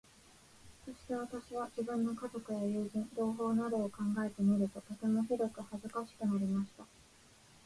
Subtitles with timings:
[0.83, 6.83] そして私は、自分の家族や友人、同胞などを考えてみると、とてもひどく恥かしくなりました。